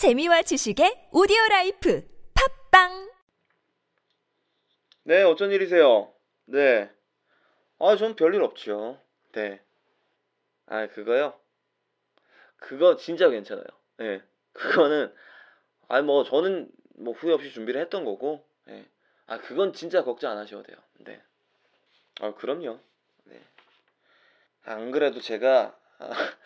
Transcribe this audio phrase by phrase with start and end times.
[0.00, 2.02] 재미와 지식의 오디오 라이프
[2.70, 3.12] 팟빵
[5.02, 6.10] 네, 어쩐 일이세요?
[6.46, 6.90] 네.
[7.78, 8.98] 아, 전 별일 없죠.
[9.32, 9.60] 네.
[10.64, 11.38] 아, 그거요?
[12.56, 13.66] 그거 진짜 괜찮아요.
[13.98, 14.22] 네.
[14.54, 15.14] 그거는,
[15.88, 18.86] 아, 뭐, 저는 뭐 후회 없이 준비를 했던 거고, 네.
[19.26, 20.78] 아, 그건 진짜 걱정 안 하셔도 돼요.
[21.00, 21.20] 네.
[22.22, 22.80] 아, 그럼요.
[23.24, 23.38] 네.
[24.64, 26.08] 안 그래도 제가, 아,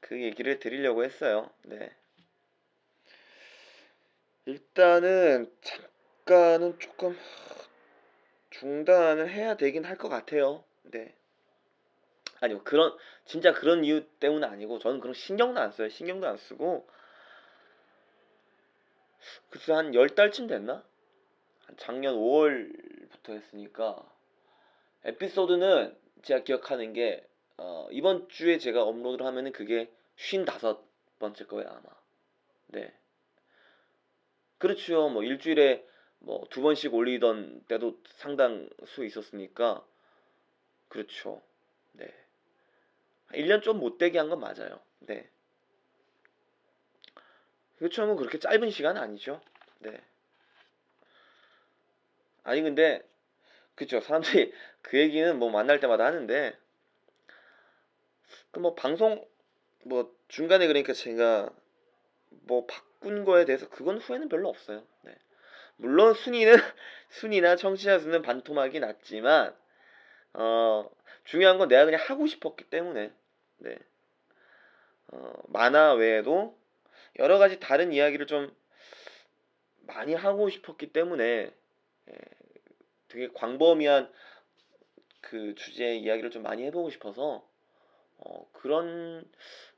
[0.00, 1.48] 그 얘기를 드리려고 했어요.
[1.62, 1.90] 네.
[4.48, 7.14] 일단은, 잠깐은 조금,
[8.50, 10.64] 중단을 해야 되긴 할 것 같아요.
[10.84, 11.14] 네.
[12.40, 15.88] 아니 뭐 그런 진짜 그런 이유 때문은 아니고 저는 그런 신경도 안 써요.
[15.90, 16.88] 신경도 안 쓰고
[19.50, 20.82] 글쎄 한 열 달쯤 됐나?
[21.66, 24.02] 한 작년 5월부터 했으니까
[25.04, 27.26] 에피소드는 제가 기억하는 게
[27.58, 31.82] 어, 이번 주에 제가 업로드를 하면은 그게 55번째 거예요 아마.
[32.68, 32.94] 네.
[34.58, 35.08] 그렇죠.
[35.08, 35.84] 뭐 일주일에
[36.20, 39.84] 뭐 두 번씩 올리던 때도 상당수 있었으니까
[40.88, 41.42] 그렇죠.
[41.92, 42.12] 네.
[43.32, 44.80] 1년 좀 못되게 한 건 맞아요.
[45.00, 45.28] 네.
[47.80, 49.40] 뭐 그렇게 짧은 시간 아니죠.
[49.80, 50.02] 네.
[52.42, 53.02] 아니 근데
[53.74, 56.56] 그쵸 사람들이 그 얘기는 뭐 만날 때마다 하는데
[58.50, 59.24] 그 뭐 방송
[59.84, 61.50] 뭐 중간에 그러니까 제가
[62.30, 64.82] 뭐 바 꾼 거에 대해서 그건 후회는 별로 없어요.
[65.02, 65.14] 네.
[65.76, 66.54] 물론 순위는
[67.10, 69.54] 순위나 청취자 수는 반토막이 났지만
[70.34, 70.90] 어
[71.24, 73.12] 중요한 건 내가 그냥 하고 싶었기 때문에
[73.58, 73.78] 네.
[75.08, 76.56] 어, 만화 외에도
[77.18, 78.54] 여러 가지 다른 이야기를 좀
[79.80, 81.50] 많이 하고 싶었기 때문에
[82.10, 82.14] 예,
[83.08, 84.12] 되게 광범위한
[85.20, 87.46] 그 주제의 이야기를 좀 많이 해보고 싶어서
[88.18, 89.24] 어, 그런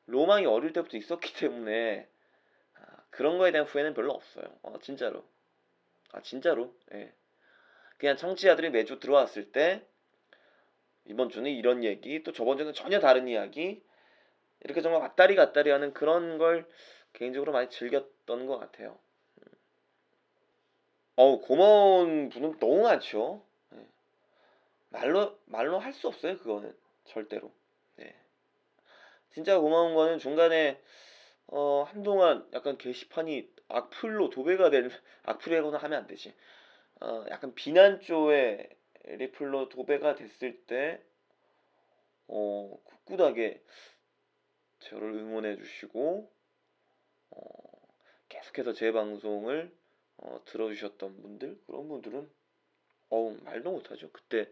[0.06, 2.19] 로망이 어릴 때부터 있었기 때문에 아,
[3.11, 4.44] 그런 거에 대한 후회는 별로 없어요.
[4.62, 5.25] 어, 진짜로.
[6.12, 6.75] 아 진짜로.
[6.92, 7.12] 예.
[7.98, 9.84] 그냥 청취자들이 매주 들어왔을 때
[11.05, 13.82] 이번 주는 이런 얘기, 또 저번 주는 전혀 다른 이야기
[14.60, 16.66] 이렇게 정말 왔다리 갔다리 하는 그런 걸
[17.12, 18.98] 개인적으로 많이 즐겼던 것 같아요.
[21.16, 23.44] 어우 고마운 분은 너무 많죠.
[23.71, 23.87] 네.
[24.88, 27.53] 말로 말로 할 수 없어요 그거는 절대로.
[27.97, 28.15] 네.
[29.34, 30.81] 진짜 고마운 거는 중간에
[31.53, 34.88] 어 한동안 약간 게시판이 악플로 도배가 된
[35.25, 36.34] 악플이라고는 하면 안 되지.
[37.00, 38.69] 어 약간 비난 쪽에
[39.05, 41.03] 리플로 도배가 됐을 때
[42.28, 43.60] 어, 굳굳하게
[44.78, 46.33] 저를 응원해 주시고
[47.31, 47.89] 어,
[48.28, 49.75] 계속해서 제 방송을
[50.19, 52.31] 어, 들어주셨던 분들 그런 분들은
[53.09, 54.49] 어우 말도 못하죠 그때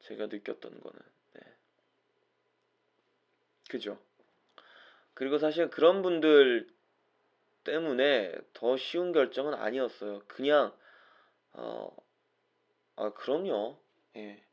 [0.00, 1.00] 제가 느꼈던 거는
[1.34, 1.40] 네.
[3.68, 4.00] 그죠
[5.16, 6.68] 그리고 사실 그런 분들
[7.64, 10.20] 때문에 더 쉬운 결정은 아니었어요.
[10.28, 10.76] 그냥
[11.54, 11.90] 어,
[12.96, 13.78] 아 그럼요.
[14.16, 14.44] 예.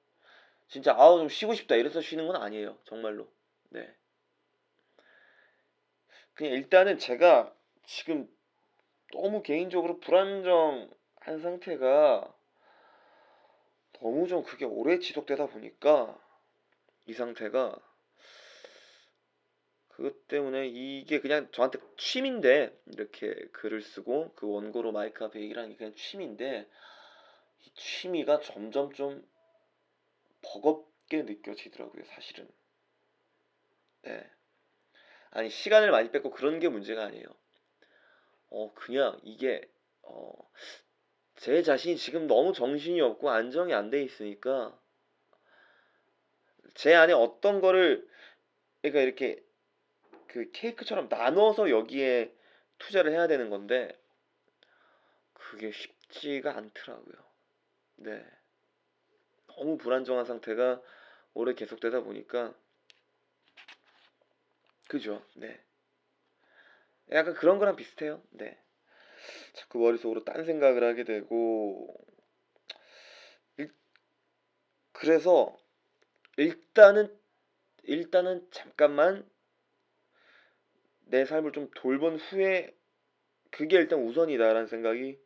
[0.69, 2.78] 진짜 아우 좀 쉬고 싶다 이래서 쉬는 건 아니에요.
[2.85, 3.28] 정말로.
[3.72, 3.94] 네.
[6.34, 7.53] 그냥 일단은 제가
[7.85, 8.34] 지금
[9.12, 12.34] 너무 개인적으로 불안정한 상태가
[14.00, 16.18] 너무 좀 그게 오래 지속되다 보니까
[17.06, 17.78] 이 상태가
[20.03, 25.72] 그것 때문에 이게 그냥 저한테 취미인데 이렇게 글을 쓰고 그 원고로 마이크 앞에 얘기를 하는
[25.72, 26.68] 게 그냥 취미인데
[27.62, 29.25] 이 취미가 점점 좀
[30.41, 32.50] 버겁게 느껴지더라고요 사실은
[34.02, 34.30] 네.
[35.31, 37.25] 아니 시간을 많이 뺏고 그런 게 문제가 아니에요.
[38.50, 39.62] 어 그냥 이게
[40.02, 40.34] 어
[41.38, 44.80] 제 자신이 지금 너무 정신이 없고 안정이 안 돼 있으니까
[46.75, 48.08] 제 안에 어떤 거를
[48.81, 49.44] 그러니까 이렇게
[50.33, 52.35] 그 케이크처럼 나눠서 여기에
[52.79, 53.95] 투자를 해야 되는 건데
[55.33, 57.13] 그게 쉽지가 않더라고요.
[57.97, 58.25] 네.
[59.45, 60.81] 너무 불안정한 상태가
[61.35, 62.55] 오래 계속되다 보니까
[64.88, 65.23] 그죠.
[65.35, 65.63] 네.
[67.11, 68.19] 약간 그런 거랑 비슷해요.
[68.31, 68.59] 네.
[69.53, 71.96] 자꾸 머릿속으로 딴 생각을 하게 되고
[73.58, 73.72] 일,
[74.93, 75.55] 그래서
[76.37, 77.16] 일단은
[77.84, 79.31] 일단은 잠깐만
[81.05, 82.76] 내 삶을 좀 돌본 후에
[83.52, 85.20] 그게 일단 우선이다라는 생각이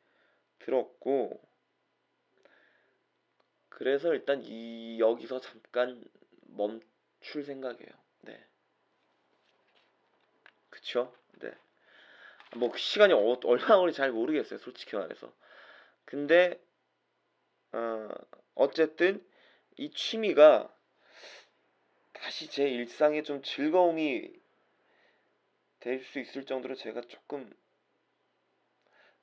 [0.59, 1.41] 들었고
[3.69, 6.03] 그래서 일단 이 여기서 잠깐
[6.47, 7.91] 멈출 생각이에요.
[8.21, 8.43] 네.
[10.69, 11.13] 그쵸?
[11.39, 11.51] 네.
[12.55, 14.59] 뭐 시간이 어, 얼마나 걸릴지 잘 모르겠어요.
[14.59, 15.31] 솔직히 말해서.
[16.05, 16.59] 근데
[17.71, 18.09] 어,
[18.55, 19.23] 어쨌든
[19.77, 20.73] 이 취미가
[22.13, 24.33] 다시 제 일상에 좀 즐거움이
[25.87, 27.49] 될 수 있을 정도로 제가 조금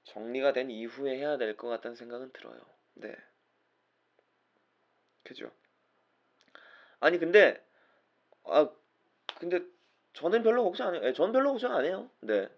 [0.04, 2.58] 정리가 된 이후에 해야 될 것 같다는 생각은 들어요.
[2.94, 3.14] 네.
[5.24, 5.50] 그죠.
[7.00, 7.62] 아니 근데
[8.44, 8.68] 아
[9.38, 9.60] 근데
[10.14, 11.02] 저는 별로 걱정 안 해요.
[11.04, 12.10] 예, 저는 별로 걱정 안 해요.
[12.20, 12.48] 네.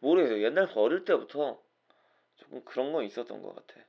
[0.00, 0.42] 모르겠어요.
[0.42, 1.62] 옛날 어릴 때부터
[2.36, 3.80] 조금 그런 건 있었던 것 같아.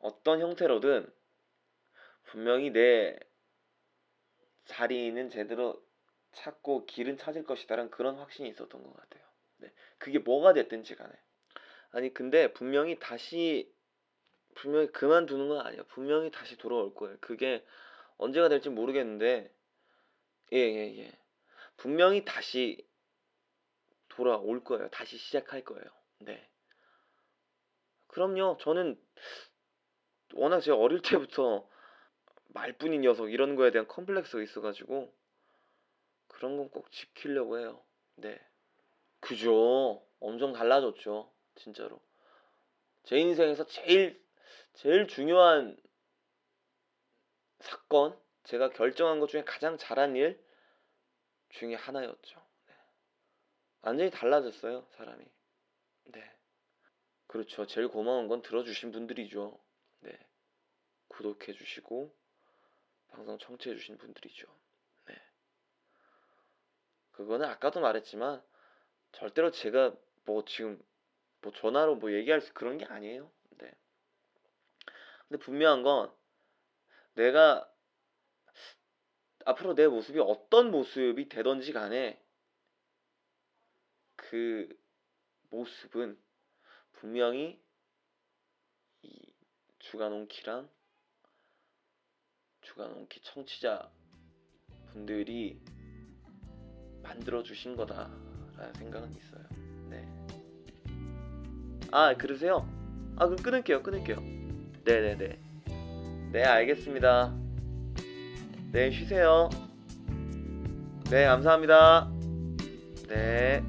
[0.00, 1.12] 어떤 형태로든
[2.24, 3.18] 분명히 내
[4.66, 5.82] 자리는 제대로
[6.32, 9.24] 찾고 길은 찾을 것이다라는 그런 확신이 있었던 것 같아요.
[9.58, 9.72] 네.
[9.98, 11.12] 그게 뭐가 됐든지 간에.
[11.90, 13.72] 아니 근데 분명히 다시
[14.54, 15.84] 분명히 그만두는 건 아니에요.
[15.86, 17.16] 분명히 다시 돌아올 거예요.
[17.20, 17.64] 그게
[18.16, 19.52] 언제가 될지 모르겠는데
[20.52, 21.18] 예예 예, 예.
[21.76, 22.86] 분명히 다시
[24.08, 24.88] 돌아올 거예요.
[24.90, 25.84] 다시 시작할 거예요.
[26.20, 26.48] 네.
[28.08, 28.56] 그럼요.
[28.60, 29.00] 저는
[30.34, 31.68] 워낙 제가 어릴 때부터
[32.48, 35.14] 말뿐인 녀석 이런 거에 대한 컴플렉스가 있어가지고
[36.38, 37.82] 그런 건 꼭 지키려고 해요.
[38.14, 38.40] 네.
[39.18, 40.06] 그죠.
[40.20, 41.32] 엄청 달라졌죠.
[41.56, 42.00] 진짜로.
[43.02, 44.24] 제 인생에서 제일
[44.74, 45.76] 제일 중요한
[47.58, 50.40] 사건, 제가 결정한 것 중에 가장 잘한 일
[51.48, 52.46] 중에 하나였죠.
[52.68, 52.74] 네.
[53.82, 55.24] 완전히 달라졌어요, 사람이.
[56.04, 56.32] 네.
[57.26, 57.66] 그렇죠.
[57.66, 59.58] 제일 고마운 건 들어주신 분들이죠.
[60.00, 60.16] 네.
[61.08, 62.14] 구독해주시고,
[63.08, 64.46] 방송 청취해주신 분들이죠.
[67.18, 67.24] 네.
[67.24, 68.42] 그거는 아까도 말했지만,
[69.12, 69.94] 절대로 제가
[70.24, 70.80] 뭐 지금
[71.40, 73.30] 뭐 전화로 뭐 얘기할 수 그런 게 아니에요.
[73.58, 73.72] 네.
[75.28, 76.12] 근데 분명한 건
[77.14, 77.70] 내가
[79.44, 82.22] 앞으로 내 모습이 어떤 모습이 되던지 간에
[84.16, 84.68] 그
[85.50, 86.20] 모습은
[86.92, 87.60] 분명히
[89.02, 89.34] 이
[89.78, 90.68] 주간온키랑
[92.60, 93.90] 주간온키 청취자
[94.92, 95.58] 분들이
[97.08, 99.42] 만들어 주신 거다라는 생각은 있어요.
[99.88, 100.06] 네.
[101.90, 102.68] 아 그러세요?
[103.16, 103.82] 아 그럼 끊을게요.
[103.82, 104.16] 끊을게요.
[104.84, 105.38] 네네네.
[106.32, 107.34] 네 알겠습니다.
[108.72, 109.48] 네 쉬세요.
[111.10, 112.10] 네 감사합니다.
[113.08, 113.62] 네.